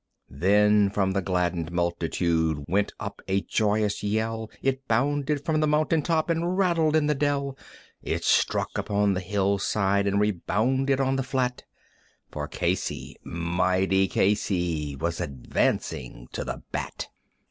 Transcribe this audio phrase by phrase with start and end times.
[0.31, 6.01] Then from the gladdened multitude went up a joyous yell, It bounded from the mountain
[6.01, 7.55] top, and rattled in the dell,
[8.01, 11.65] It struck upon the hillside, and rebounded on the flat;
[12.31, 17.09] For Casey, mighty Casey, was advancing to the bat.